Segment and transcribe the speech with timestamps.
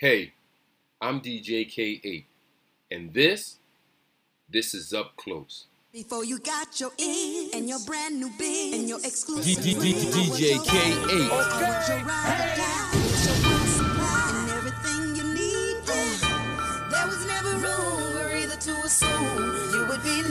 [0.00, 0.32] Hey,
[1.00, 2.24] I'm DJ K8,
[2.92, 3.56] and this,
[4.48, 5.64] this is Up Close.
[5.92, 10.70] Before you got your in and your brand new biz and your exclusive DJ K8.
[10.70, 15.82] I want your ride or die, your food supply, and everything you need.
[15.88, 16.86] Yeah.
[16.92, 20.22] There was never room for either to assume you would be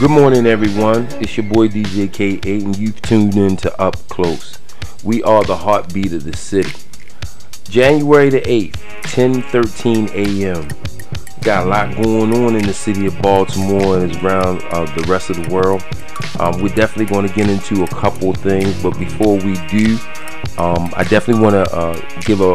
[0.00, 1.08] Good morning, everyone.
[1.20, 4.56] It's your boy DJ K8, and you've tuned in to Up Close.
[5.04, 6.72] We are the heartbeat of the city.
[7.68, 10.68] January the 8th, 10:13 a.m.
[11.42, 15.28] Got a lot going on in the city of Baltimore and around uh, the rest
[15.28, 15.84] of the world.
[16.38, 19.98] Um, we're definitely going to get into a couple things, but before we do,
[20.56, 22.54] um, I definitely want to uh, give a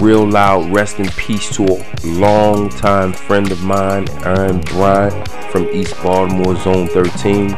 [0.00, 5.94] real loud rest in peace to a long-time friend of mine, Aaron Bryant from East
[6.02, 7.50] Baltimore Zone 13,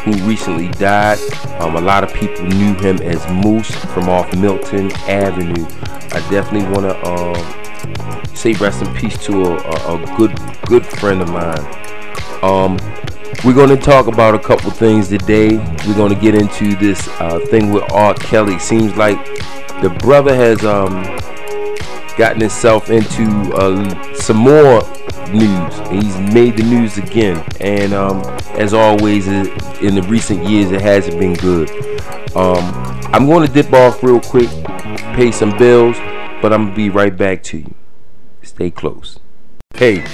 [0.00, 1.18] who recently died.
[1.60, 5.66] Um, a lot of people knew him as Moose from off Milton Avenue.
[6.12, 10.86] I definitely want to um, say rest in peace to a, a, a good good
[10.86, 11.58] friend of mine.
[12.42, 12.78] Um,
[13.44, 15.56] we're going to talk about a couple things today.
[15.86, 18.14] We're going to get into this uh, thing with R.
[18.14, 18.58] Kelly.
[18.58, 19.24] Seems like
[19.82, 21.02] the brother has um,
[22.20, 23.22] gotten himself into
[23.54, 24.82] uh, some more
[25.30, 25.78] news.
[25.88, 28.20] He's made the news again, and um,
[28.58, 31.70] as always, in the recent years, it hasn't been good.
[32.36, 32.58] Um,
[33.14, 34.50] I'm going to dip off real quick,
[35.16, 35.96] pay some bills,
[36.42, 37.74] but I'm gonna be right back to you.
[38.42, 39.18] Stay close.
[39.72, 40.04] Hey,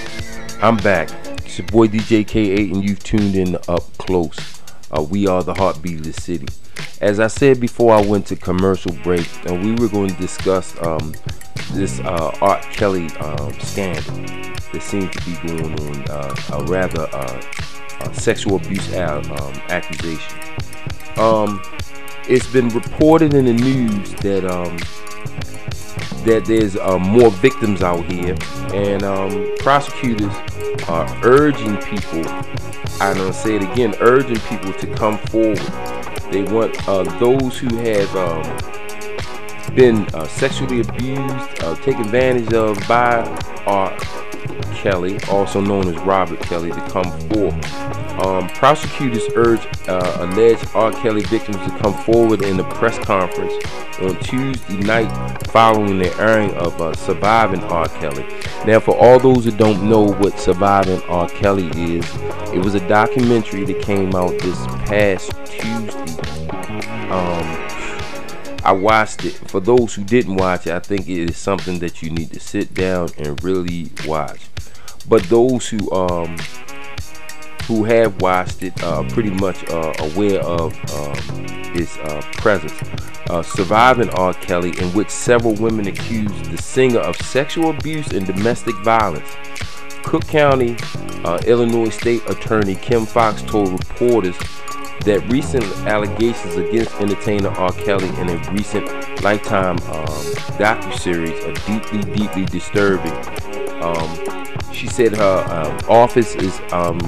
[0.62, 1.10] I'm back.
[1.44, 4.55] It's your boy DJ K8, and you've tuned in to Up Close.
[4.90, 6.46] Uh, we are the heartbeat of the city.
[7.00, 10.74] As I said before, I went to commercial break, and we were going to discuss
[10.82, 11.14] um,
[11.72, 12.60] this uh, R.
[12.72, 14.14] Kelly um, scandal
[14.72, 17.42] that seems to be going on, uh, a rather uh,
[18.00, 20.38] uh, sexual abuse a- um, accusation.
[21.16, 21.62] Um,
[22.28, 24.76] it's been reported in the news that um,
[26.24, 28.36] that there's uh, more victims out here,
[28.74, 30.32] and um, prosecutors
[30.88, 32.22] are urging people.
[33.00, 35.58] I'm gonna say it again, urging people to come forward.
[36.32, 42.78] They want uh, those who have um, been uh, sexually abused, uh, taken advantage of
[42.88, 43.20] by
[43.66, 43.96] R.
[44.74, 48.05] Kelly, also known as Robert Kelly, to come forth.
[48.18, 50.90] Um, prosecutors urge uh, alleged R.
[50.90, 53.52] Kelly victims to come forward in the press conference
[54.00, 55.10] on Tuesday night
[55.48, 57.88] following the airing of uh, Surviving R.
[57.88, 58.26] Kelly.
[58.66, 61.28] Now, for all those who don't know what Surviving R.
[61.28, 62.04] Kelly is,
[62.54, 66.48] it was a documentary that came out this past Tuesday.
[67.10, 67.66] Um,
[68.64, 69.34] I watched it.
[69.48, 72.40] For those who didn't watch it, I think it is something that you need to
[72.40, 74.40] sit down and really watch.
[75.08, 76.36] But those who um
[77.66, 82.72] who have watched it are pretty much uh, aware of um, his uh, presence.
[83.28, 84.32] Uh, Surviving R.
[84.34, 89.28] Kelly, in which several women accused the singer of sexual abuse and domestic violence.
[90.04, 90.76] Cook County,
[91.24, 94.36] uh, Illinois State Attorney Kim Foxx told reporters
[95.04, 97.72] that recent allegations against entertainer R.
[97.72, 98.86] Kelly in a recent
[99.22, 100.06] Lifetime um,
[100.58, 103.12] docu-series are deeply, deeply disturbing.
[103.82, 106.98] Um, she said her um, office is um,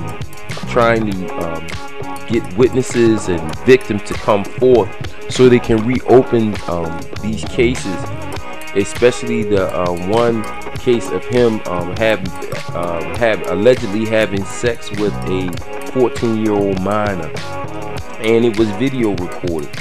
[0.79, 1.67] trying to um,
[2.29, 4.89] get witnesses and victims to come forth
[5.29, 7.97] so they can reopen um, these cases,
[8.77, 10.45] especially the uh, one
[10.77, 12.25] case of him um, have,
[12.77, 15.49] uh, have allegedly having sex with a
[15.91, 17.33] 14-year-old minor,
[18.21, 19.77] and it was video recorded.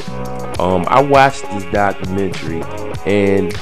[0.60, 2.64] Um, I watched this documentary,
[3.06, 3.54] and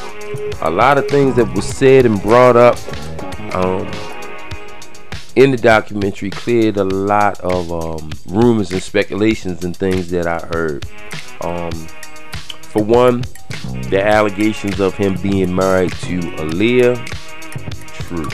[0.62, 2.78] a lot of things that was said and brought up
[3.54, 3.92] um,
[5.36, 10.40] in the documentary cleared a lot of um, rumors and speculations and things that I
[10.48, 10.86] heard.
[11.42, 11.72] Um,
[12.62, 13.22] for one,
[13.90, 17.06] the allegations of him being married to Aaliyah,
[18.08, 18.30] true.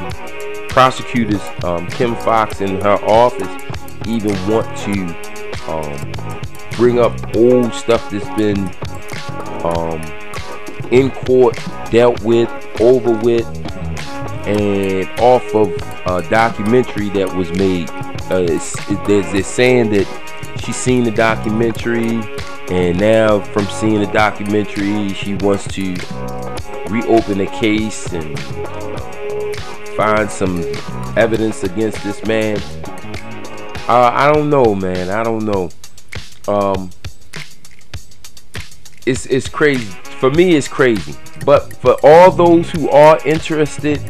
[0.69, 3.49] prosecutors um, Kim Foxx in her office
[4.07, 5.03] even want to
[5.69, 6.13] um,
[6.73, 8.71] bring up old stuff that's been
[9.65, 10.01] um,
[10.93, 11.59] in court,
[11.91, 13.47] dealt with, over with,
[14.47, 15.69] and off of
[16.07, 17.91] a documentary that was made.
[18.31, 20.07] Uh, it's, it, there's this saying that
[20.57, 22.21] she's seen the documentary,
[22.71, 25.95] and now from seeing the documentary, she wants to
[26.89, 28.39] reopen the case and
[29.97, 30.61] find some
[31.17, 32.59] evidence against this man.
[33.89, 35.11] Uh, I don't know, man.
[35.11, 35.71] I don't know.
[36.49, 36.91] Um,
[39.07, 39.85] it's it's crazy.
[40.21, 41.15] For me, it's crazy.
[41.45, 44.01] But for all those who are interested,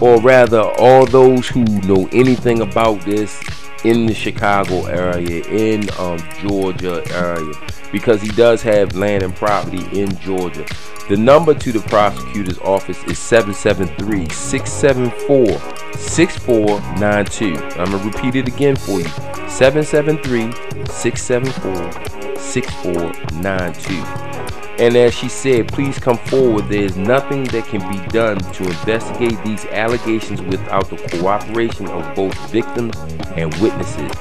[0.00, 3.40] or rather, all those who know anything about this
[3.84, 7.52] in the Chicago area, in um, Georgia area,
[7.92, 10.66] because he does have land and property in Georgia.
[11.08, 15.58] The number to the prosecutor's office is 773 674
[15.96, 17.56] 6492.
[17.78, 19.08] I'm going to repeat it again for you
[19.48, 20.52] 773
[20.86, 24.37] 674 6492.
[24.78, 26.68] And as she said, please come forward.
[26.68, 32.14] There is nothing that can be done to investigate these allegations without the cooperation of
[32.14, 32.96] both victims
[33.34, 34.12] and witnesses.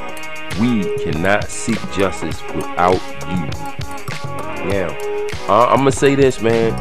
[0.59, 2.99] We cannot seek justice without
[3.29, 3.67] you.
[4.71, 4.97] Now,
[5.47, 6.73] uh, I'm gonna say this, man.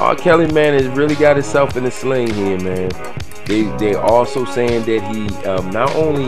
[0.00, 0.16] R.
[0.16, 2.90] Kelly, man, has really got himself in a sling here, man.
[3.46, 6.26] They they also saying that he um, not only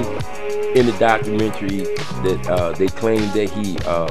[0.79, 1.79] in the documentary
[2.23, 4.07] that uh, they claim that he uh,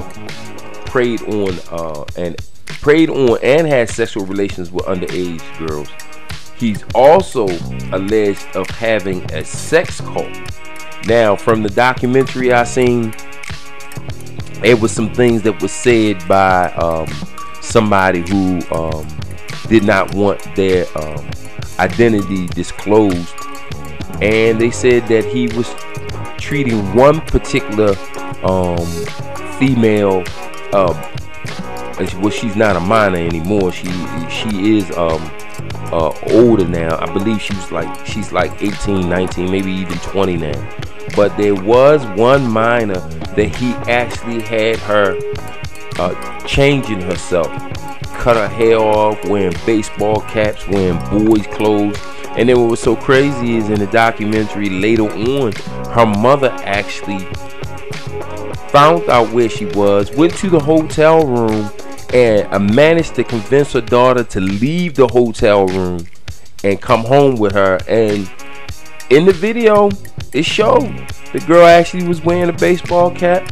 [0.86, 2.36] preyed on uh, and
[2.66, 5.88] preyed on and had sexual relations with underage girls.
[6.56, 7.46] He's also
[7.92, 10.32] alleged of having a sex cult.
[11.06, 13.14] Now, from the documentary I seen,
[14.64, 17.06] it was some things that was said by um,
[17.60, 19.06] somebody who um,
[19.68, 21.30] did not want their um,
[21.78, 23.34] identity disclosed,
[24.22, 25.72] and they said that he was
[26.38, 27.94] treating one particular
[28.42, 28.86] um,
[29.58, 30.24] female.
[30.72, 30.92] Uh,
[32.20, 33.72] well, she's not a minor anymore.
[33.72, 33.88] She
[34.28, 35.22] she is um,
[35.92, 36.98] uh, older now.
[36.98, 40.76] I believe she's like she's like 18, 19, maybe even 20 now.
[41.14, 42.98] But there was one minor
[43.36, 45.18] that he actually had her
[45.98, 47.46] uh, changing herself,
[48.18, 51.98] cut her hair off, wearing baseball caps, wearing boys' clothes.
[52.36, 55.52] And then what was so crazy is in the documentary later on,
[55.92, 57.26] her mother actually
[58.76, 61.70] found out where she was, went to the hotel room,
[62.12, 66.06] and uh, managed to convince her daughter to leave the hotel room
[66.62, 67.78] and come home with her.
[67.88, 68.30] And
[69.08, 69.88] in the video,
[70.34, 70.94] it showed
[71.32, 73.50] the girl actually was wearing a baseball cap,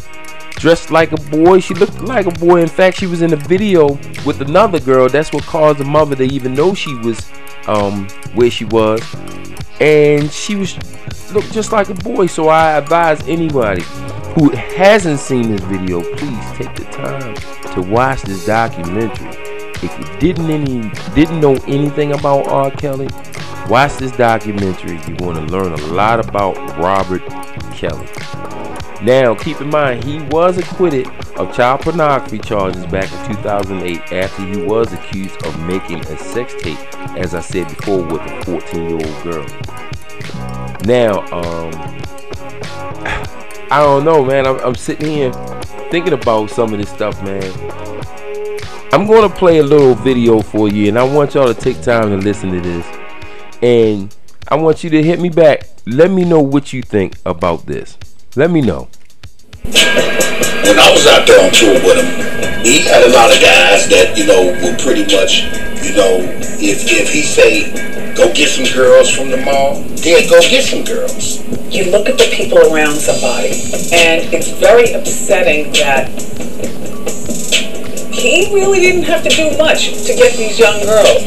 [0.56, 1.58] dressed like a boy.
[1.60, 2.60] She looked like a boy.
[2.60, 3.94] In fact, she was in a video
[4.26, 5.08] with another girl.
[5.08, 7.32] That's what caused the mother to even know she was
[7.66, 9.00] um, where she was,
[9.80, 10.76] and she was
[11.32, 12.26] looked just like a boy.
[12.26, 13.84] So I advise anybody
[14.34, 17.34] who hasn't seen this video, please take the time
[17.72, 19.28] to watch this documentary.
[19.82, 22.70] If you didn't any didn't know anything about R.
[22.72, 23.08] Kelly,
[23.68, 25.00] watch this documentary.
[25.06, 27.22] You're going to learn a lot about Robert
[27.72, 28.08] Kelly.
[29.02, 34.46] Now, keep in mind, he was acquitted of child pornography charges back in 2008 after
[34.46, 36.78] he was accused of making a sex tape,
[37.16, 39.46] as I said before, with a 14 year old girl.
[40.86, 42.00] Now, um,
[43.74, 44.46] I don't know, man.
[44.46, 45.32] I'm, I'm sitting here
[45.90, 47.42] thinking about some of this stuff, man.
[48.92, 51.82] I'm going to play a little video for you, and I want y'all to take
[51.82, 52.86] time to listen to this.
[53.62, 54.14] And
[54.46, 55.66] I want you to hit me back.
[55.86, 57.98] Let me know what you think about this.
[58.36, 58.86] Let me know.
[59.64, 59.74] when
[60.78, 64.14] I was out there on tour with him, he had a lot of guys that
[64.16, 65.50] you know were pretty much,
[65.82, 66.20] you know,
[66.62, 70.84] if if he say go get some girls from the mall, then go get some
[70.84, 71.42] girls.
[71.74, 73.48] you look at the people around somebody,
[73.92, 76.08] and it's very upsetting that
[78.12, 81.24] he really didn't have to do much to get these young girls.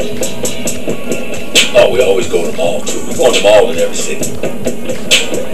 [1.75, 2.99] Oh, we always go to the mall too.
[3.07, 4.31] We go to the mall in every city.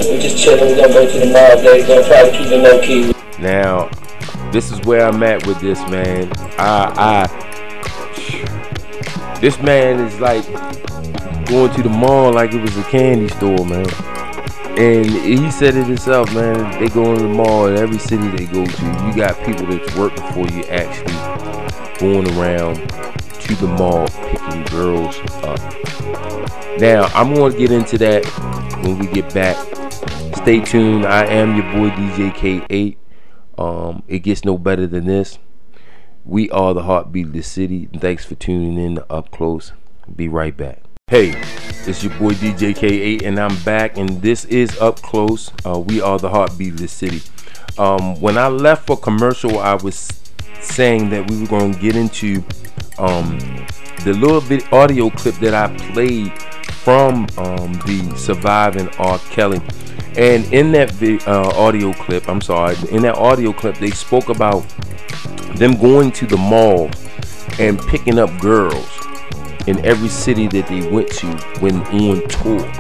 [0.10, 0.70] We just chilling.
[0.70, 1.58] We gonna go to the mall.
[1.58, 3.14] They gonna try to keep it low key.
[3.42, 3.90] Now,
[4.52, 6.32] this is where I'm at with this man.
[6.60, 7.30] I, I,
[9.42, 10.46] this man is like
[11.54, 13.86] going to the mall like it was a candy store, man.
[14.76, 16.82] And he said it himself, man.
[16.82, 18.86] They go in the mall in every city they go to.
[19.06, 21.14] You got people that's working for you actually
[22.00, 25.60] going around to the mall picking girls up.
[26.80, 28.26] Now, I'm going to get into that
[28.84, 29.56] when we get back.
[30.38, 31.06] Stay tuned.
[31.06, 32.98] I am your boy DJ K8.
[33.60, 35.38] Um, it gets no better than this.
[36.26, 37.90] We are the heartbeat of the city.
[37.96, 39.74] Thanks for tuning in Up Close.
[40.16, 40.83] Be right back.
[41.14, 41.40] Hey,
[41.86, 44.00] it's your boy DJ K8, and I'm back.
[44.00, 45.52] And this is Up Close.
[45.64, 47.22] Uh, we are the heartbeat of the city.
[47.78, 50.12] Um, when I left for commercial, I was
[50.60, 52.44] saying that we were going to get into
[52.98, 53.38] um,
[54.04, 56.34] the little bit audio clip that I played
[56.78, 59.20] from um, the surviving R.
[59.30, 59.62] Kelly.
[60.18, 64.30] And in that vi- uh, audio clip, I'm sorry, in that audio clip, they spoke
[64.30, 64.68] about
[65.58, 66.90] them going to the mall
[67.60, 68.90] and picking up girls
[69.68, 71.28] in every city that they went to
[71.60, 72.72] when on tour.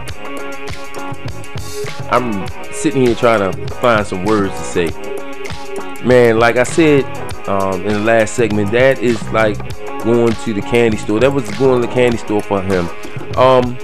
[2.12, 6.04] I'm sitting here trying to find some words to say.
[6.04, 7.06] Man, like I said
[7.48, 9.58] um, in the last segment, that is like
[10.04, 11.20] going to the candy store.
[11.20, 12.90] That was going to the candy store for him.
[13.38, 13.78] Um,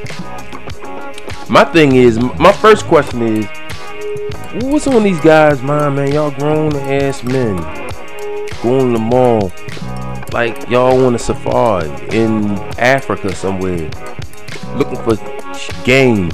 [1.49, 3.45] my thing is, my first question is,
[4.63, 6.11] what's on these guys' mind, man?
[6.11, 7.57] Y'all grown ass men
[8.61, 9.49] going to the mall
[10.33, 13.89] like y'all on a safari in Africa somewhere,
[14.75, 15.15] looking for
[15.83, 16.29] game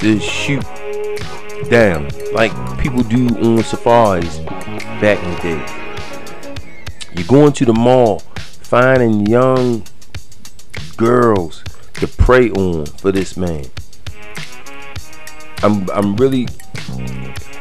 [0.00, 0.64] to shoot
[1.68, 4.38] down, like people do on safaris
[5.00, 5.80] back in the day.
[7.14, 9.84] You're going to the mall, finding young
[10.96, 13.64] girls to prey on for this man.
[15.62, 16.48] I'm I'm really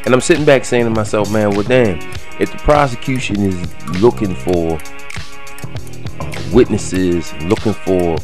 [0.05, 1.99] and I'm sitting back saying to myself, man, well damn,
[2.39, 4.79] if the prosecution is looking for
[6.51, 8.17] witnesses, looking for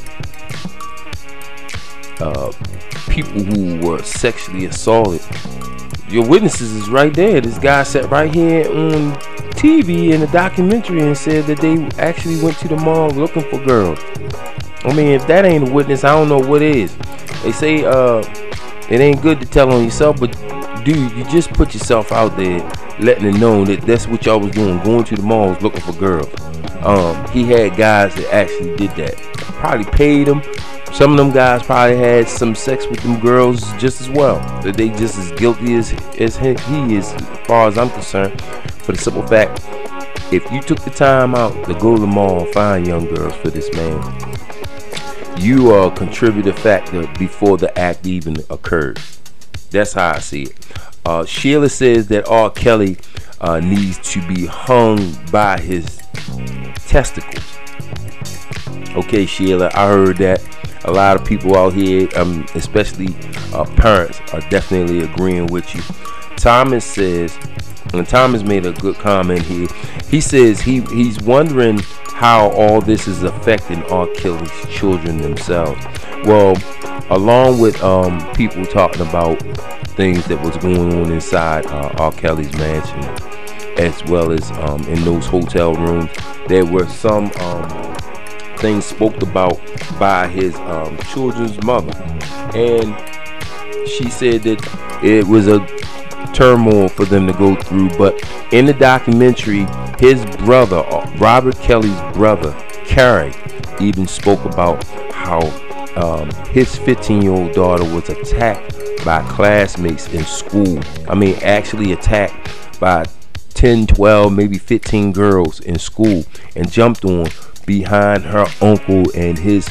[2.19, 2.51] uh,
[3.09, 5.21] people who were sexually assaulted,
[6.09, 7.41] your witnesses is right there.
[7.41, 9.13] This guy sat right here on
[9.55, 13.63] TV in a documentary and said that they actually went to the mall looking for
[13.65, 13.99] girls.
[14.83, 16.95] I mean, if that ain't a witness, I don't know what is.
[17.43, 18.23] They say uh,
[18.89, 20.31] it ain't good to tell on yourself, but
[20.85, 22.59] dude, you just put yourself out there,
[22.99, 25.93] letting it known that that's what y'all was doing, going to the malls looking for
[25.93, 26.29] girls.
[26.85, 29.15] Um, he had guys that actually did that.
[29.15, 30.41] Probably paid them.
[30.93, 34.37] Some of them guys probably had some sex with them girls just as well.
[34.61, 38.39] That they just as guilty as as he he is, as far as I'm concerned.
[38.83, 39.61] For the simple fact,
[40.31, 43.33] if you took the time out to go to the mall and find young girls
[43.37, 44.01] for this man,
[45.37, 49.01] you are a contributor factor before the act even occurred.
[49.71, 50.55] That's how I see it.
[51.05, 52.49] Uh, Sheila says that R.
[52.51, 52.97] Kelly
[53.41, 56.01] uh, needs to be hung by his
[56.95, 57.57] testicles.
[58.95, 60.41] Okay, Sheila, I heard that.
[60.85, 63.13] A lot of people out here, um, especially
[63.53, 65.81] uh, parents, are definitely agreeing with you.
[66.37, 67.37] Thomas says,
[67.93, 69.67] and Thomas made a good comment here.
[70.09, 74.07] He says he he's wondering how all this is affecting R.
[74.15, 75.83] Kelly's children themselves.
[76.23, 76.55] Well,
[77.09, 79.41] along with um, people talking about
[79.97, 82.13] things that was going on inside uh, R.
[82.13, 83.01] Kelly's mansion,
[83.77, 86.09] as well as um, in those hotel rooms,
[86.47, 87.95] there were some um,
[88.57, 89.59] things spoke about
[89.99, 91.93] by his um, children's mother,
[92.55, 92.95] and
[93.87, 95.59] she said that it was a
[96.33, 97.89] turmoil for them to go through.
[97.97, 99.65] But in the documentary,
[99.99, 102.53] his brother, uh, Robert Kelly's brother,
[102.85, 103.33] Carey,
[103.79, 105.41] even spoke about how
[105.95, 110.79] um, his 15 year old daughter was attacked by classmates in school.
[111.07, 113.05] I mean, actually attacked by
[113.55, 116.23] 10, 12, maybe 15 girls in school
[116.55, 117.27] and jumped on
[117.65, 119.67] behind her uncle and his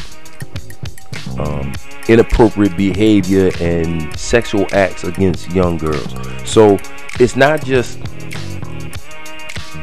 [1.38, 1.72] um,
[2.08, 6.14] inappropriate behavior and sexual acts against young girls.
[6.48, 6.78] So
[7.20, 8.00] it's not just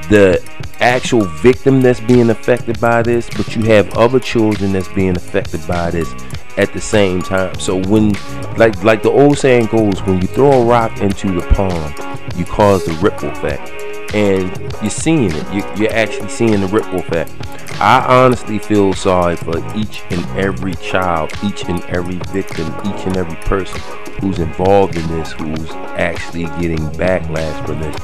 [0.09, 0.43] the
[0.79, 5.65] actual victim that's being affected by this, but you have other children that's being affected
[5.67, 6.11] by this
[6.57, 7.57] at the same time.
[7.59, 8.11] So when
[8.57, 12.45] like like the old saying goes, when you throw a rock into the pond, you
[12.45, 13.80] cause the ripple effect.
[14.13, 14.49] And
[14.81, 15.53] you're seeing it.
[15.53, 17.31] You, you're actually seeing the ripple effect.
[17.79, 23.17] I honestly feel sorry for each and every child, each and every victim, each and
[23.17, 23.79] every person
[24.19, 27.95] who's involved in this, who's actually getting backlash from this.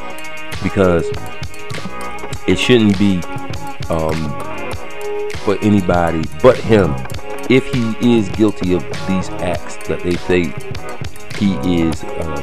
[0.64, 1.06] Because
[2.48, 3.22] it shouldn't be
[3.90, 4.48] um,
[5.48, 6.94] for anybody but him
[7.50, 10.54] if he is guilty of these acts that they say
[11.38, 12.42] he is uh,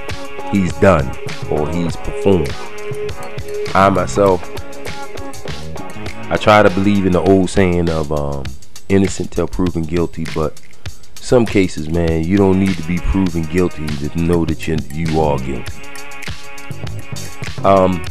[0.51, 1.07] he's done
[1.51, 2.51] or he's performed
[3.75, 4.43] i myself
[6.31, 8.45] i try to believe in the old saying of um,
[8.89, 10.61] innocent till proven guilty but
[11.17, 15.21] some cases man you don't need to be proven guilty to know that you, you
[15.21, 15.73] are guilty
[17.65, 18.05] um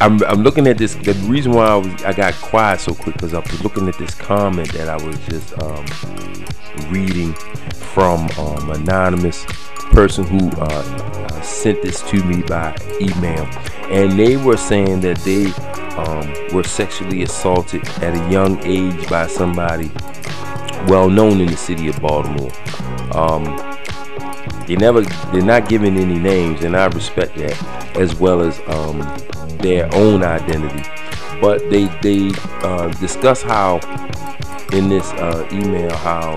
[0.00, 0.96] I'm, I'm looking at this.
[0.96, 3.96] The reason why I was I got quiet so quick because I was looking at
[3.96, 7.32] this comment that I was just um, reading
[7.72, 9.46] from um, anonymous
[9.92, 13.44] person who uh, sent this to me by email,
[13.90, 15.46] and they were saying that they
[15.96, 19.90] um, were sexually assaulted at a young age by somebody
[20.88, 22.52] well known in the city of Baltimore.
[23.16, 23.44] Um,
[24.66, 28.98] they never, they're not giving any names, and I respect that as well as um,
[29.58, 30.82] their own identity.
[31.40, 32.30] But they they
[32.62, 33.76] uh, discuss how
[34.72, 36.36] in this uh, email how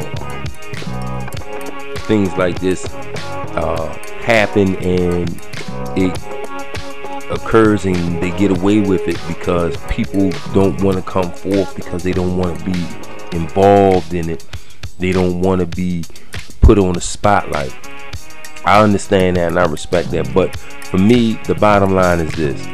[2.08, 2.86] things like this
[3.56, 3.94] uh,
[4.28, 5.30] happen and
[5.96, 6.12] it
[7.32, 12.04] occurs and they get away with it because people don't want to come forth because
[12.04, 12.86] they don't want to be
[13.32, 14.46] involved in it.
[15.00, 16.04] They don't want to be
[16.60, 17.74] put on the spotlight.
[18.66, 20.34] I understand that and I respect that.
[20.34, 22.68] But for me, the bottom line is this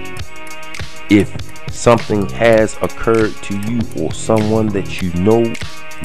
[1.11, 5.53] if something has occurred to you or someone that you know,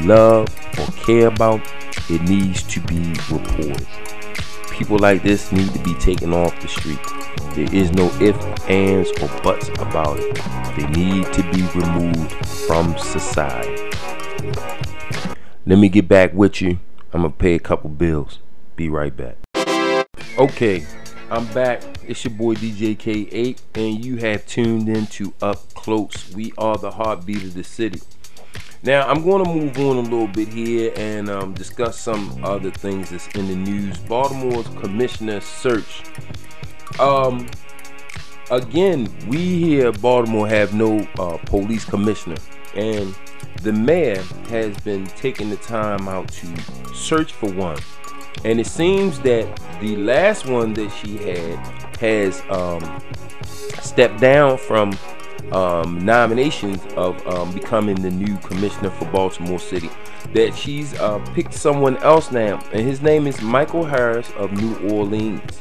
[0.04, 0.46] love,
[0.78, 1.62] or care about,
[2.10, 3.86] it needs to be reported.
[4.78, 7.00] People like this need to be taken off the street.
[7.56, 10.36] There is no ifs, ands, or buts about it.
[10.76, 13.90] They need to be removed from society.
[15.66, 16.78] Let me get back with you.
[17.12, 18.38] I'm going to pay a couple bills.
[18.76, 19.38] Be right back.
[20.38, 20.86] Okay,
[21.28, 21.82] I'm back.
[22.06, 26.32] It's your boy DJ K8, and you have tuned in to Up Close.
[26.32, 28.00] We are the heartbeat of the city.
[28.82, 32.70] Now, I'm going to move on a little bit here and um, discuss some other
[32.70, 33.98] things that's in the news.
[33.98, 36.02] Baltimore's commissioner search.
[37.00, 37.48] Um,
[38.50, 42.36] again, we here at Baltimore have no uh, police commissioner,
[42.76, 43.14] and
[43.62, 47.78] the mayor has been taking the time out to search for one.
[48.44, 51.56] And it seems that the last one that she had
[51.96, 53.02] has um,
[53.44, 54.92] stepped down from
[55.52, 59.90] um, nominations of um, becoming the new commissioner for Baltimore City.
[60.34, 64.76] That she's uh, picked someone else now, and his name is Michael Harris of New
[64.90, 65.60] Orleans.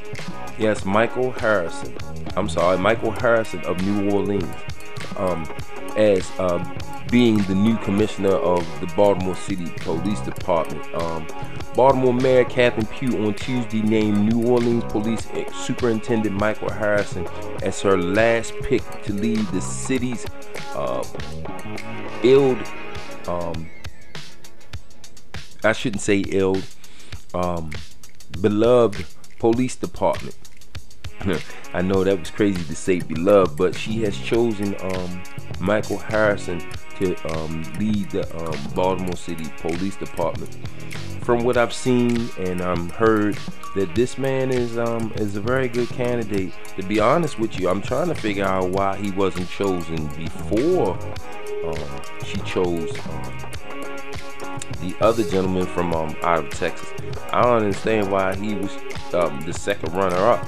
[0.60, 1.96] Yes, Michael Harrison.
[2.36, 4.54] I'm sorry, Michael Harrison of New Orleans.
[5.16, 5.48] Um,
[5.96, 6.64] as uh,
[7.10, 10.84] being the new commissioner of the Baltimore City Police Department.
[10.94, 11.28] Um,
[11.76, 17.28] Baltimore Mayor Catherine Pugh on Tuesday named New Orleans Police Superintendent Michael Harrison
[17.64, 20.26] as her last pick to lead the city's
[20.76, 21.04] uh,
[22.24, 22.58] ill,
[23.28, 23.70] um,
[25.64, 26.58] I shouldn't say ill,
[27.34, 27.72] um,
[28.42, 29.06] beloved
[29.40, 30.36] police department.
[31.74, 35.24] I know that was crazy to say beloved, but she has chosen um,
[35.60, 36.62] Michael Harrison
[37.00, 40.56] to um, lead the um, Baltimore City Police Department.
[41.22, 43.38] From what I've seen and um, heard,
[43.76, 46.54] that this man is um, is a very good candidate.
[46.78, 50.98] To be honest with you, I'm trying to figure out why he wasn't chosen before
[51.66, 53.38] um, she chose um,
[54.82, 56.90] the other gentleman from um, out of Texas.
[57.32, 58.72] I don't understand why he was
[59.14, 60.46] um, the second runner-up.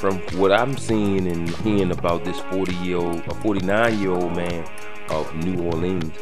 [0.00, 4.34] From what I'm seeing and hearing about this 40 year old, a 49 year old
[4.34, 4.66] man
[5.10, 6.16] of New Orleans,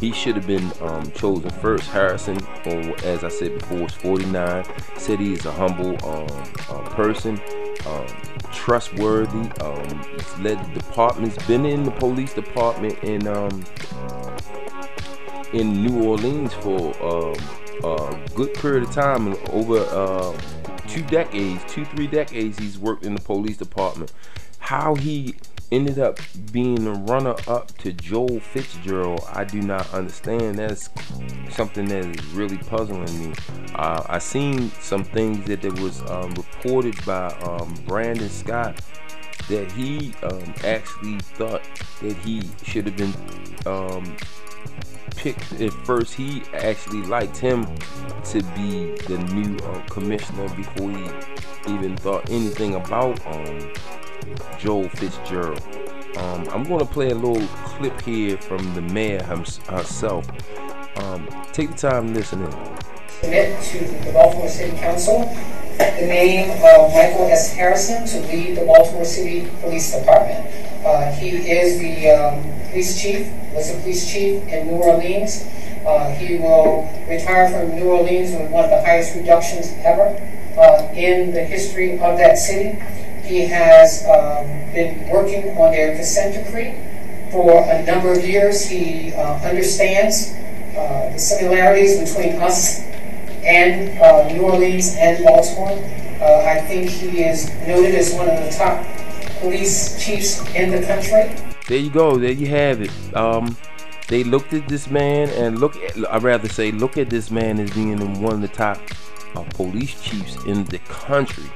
[0.00, 1.88] he should have been um, chosen first.
[1.90, 4.64] Harrison, or as I said before, is 49.
[4.96, 7.40] Said he is a humble um, uh, person,
[7.86, 8.06] um,
[8.52, 9.50] trustworthy.
[9.60, 13.64] Um, he's led the departments, been in the police department in um,
[15.52, 17.36] in New Orleans for um,
[17.84, 20.36] a good period of time, over uh,
[20.86, 24.12] two decades, two three decades, he's worked in the police department.
[24.58, 25.36] How he
[25.72, 26.18] ended up
[26.52, 30.58] being the runner up to Joel Fitzgerald, I do not understand.
[30.58, 30.88] That's
[31.50, 33.34] something that is really puzzling me.
[33.74, 38.80] Uh, I seen some things that it was um, reported by um, Brandon Scott
[39.48, 41.62] that he um, actually thought
[42.02, 43.14] that he should have been
[43.66, 44.16] um,
[45.16, 46.14] picked at first.
[46.14, 47.66] He actually liked him
[48.24, 53.72] to be the new uh, commissioner before he even thought anything about um,
[54.58, 55.62] Joel Fitzgerald.
[56.16, 60.26] Um, I'm going to play a little clip here from the mayor herself.
[60.98, 62.52] Um, take the time to listen in.
[63.20, 65.28] Submit to the Baltimore City Council
[65.78, 67.54] the name of Michael S.
[67.54, 70.46] Harrison to lead the Baltimore City Police Department.
[70.84, 72.42] Uh, he is the um,
[72.76, 75.48] police chief, was a police chief in New Orleans.
[75.86, 80.12] Uh, he will retire from New Orleans with one of the highest reductions ever
[80.58, 82.78] uh, in the history of that city.
[83.24, 86.76] He has um, been working on their consent decree
[87.30, 88.68] for a number of years.
[88.68, 90.34] He uh, understands
[90.76, 92.82] uh, the similarities between us
[93.42, 95.80] and uh, New Orleans and Baltimore.
[96.20, 98.84] Uh, I think he is noted as one of the top
[99.46, 101.36] police chiefs in the country.
[101.68, 102.16] There you go.
[102.16, 102.90] There you have it.
[103.14, 103.56] Um,
[104.08, 105.76] they looked at this man and look.
[105.76, 108.78] At, I'd rather say look at this man as being one of the top
[109.36, 111.48] uh, police chiefs in the country.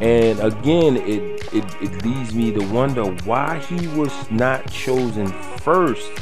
[0.00, 5.26] And again, it, it, it leads me to wonder why he was not chosen
[5.58, 6.12] first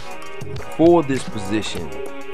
[0.79, 1.87] for this position.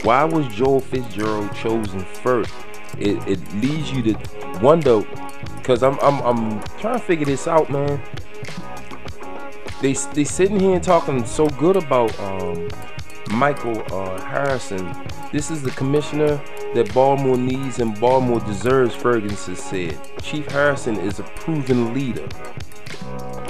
[0.05, 2.55] Why was Joel Fitzgerald chosen first?
[2.99, 5.03] It, it leads you to wonder
[5.57, 8.01] because I'm, I'm I'm trying to figure this out, man.
[9.81, 12.69] They they sitting here and talking so good about um,
[13.31, 14.95] Michael uh, Harrison.
[15.33, 16.41] This is the commissioner
[16.75, 19.99] that Baltimore needs and Baltimore deserves, Ferguson said.
[20.21, 22.29] Chief Harrison is a proven leader.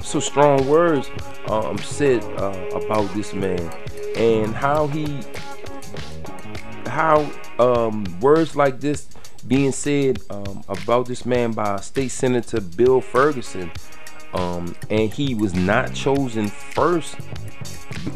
[0.03, 1.11] So strong words
[1.49, 3.73] um, said uh, about this man
[4.17, 5.21] and how he,
[6.87, 9.09] how um, words like this
[9.47, 13.71] being said um, about this man by State Senator Bill Ferguson,
[14.35, 17.17] um, and he was not chosen first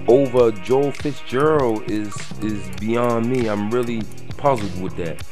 [0.08, 3.48] over Joel Fitzgerald is is beyond me.
[3.48, 4.02] I'm really
[4.36, 5.22] puzzled with that.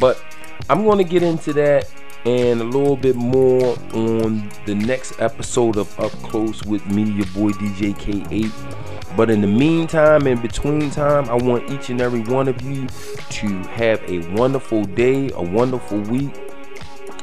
[0.00, 0.22] But
[0.68, 1.90] I'm going to get into that
[2.24, 7.26] and a little bit more on the next episode of Up Close with me, your
[7.26, 8.85] boy DJ K8.
[9.16, 12.86] But in the meantime, in between time, I want each and every one of you
[12.86, 16.34] to have a wonderful day, a wonderful week.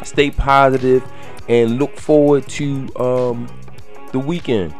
[0.04, 1.04] Stay positive
[1.48, 3.48] and look forward to um,
[4.12, 4.74] the weekend.